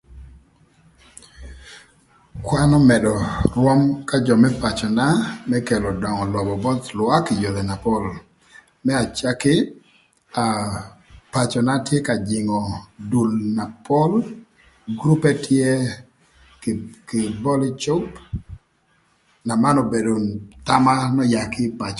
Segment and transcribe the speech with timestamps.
[2.45, 3.13] Kwan ömëdö
[3.53, 5.07] rwöm ka jö më pacöna
[5.49, 8.05] më kelo döngö lobo both lwak ï yodhi na pol.
[8.85, 9.55] Më acaki,
[10.41, 10.67] aa
[11.33, 12.57] pacöna tye ka jïngö
[13.11, 14.11] dul na pol,
[14.99, 15.69] gurupe tye,
[17.11, 18.05] kï bol ï cup
[19.47, 20.13] na man obedo
[20.67, 21.89] thama n'öya kï ï pacöna.